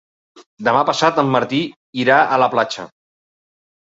Demà 0.67 0.79
passat 0.85 1.19
en 1.23 1.29
Martí 1.35 1.59
irà 2.05 2.17
a 2.21 2.39
la 2.45 2.47
platja. 2.55 2.87